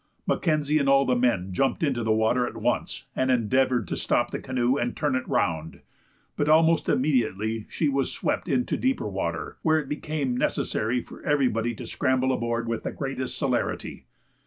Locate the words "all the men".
0.89-1.53